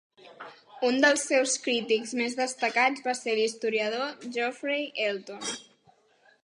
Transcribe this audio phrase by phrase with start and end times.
[0.87, 5.47] Un dels seus crítics més destacats va ser l'historiador Geoffrey Elton.